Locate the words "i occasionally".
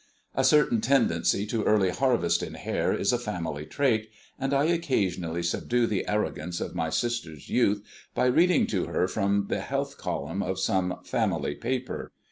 4.51-5.43